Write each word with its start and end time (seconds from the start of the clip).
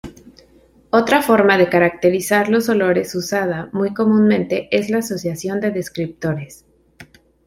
Otra 0.89 1.21
forma 1.21 1.59
de 1.59 1.69
caracterizar 1.69 2.49
los 2.49 2.69
olores 2.69 3.13
usada 3.13 3.69
muy 3.71 3.93
comúnmente 3.93 4.67
es 4.75 4.89
la 4.89 4.97
asociación 4.97 5.59
de 5.59 5.69
descriptores. 5.69 6.65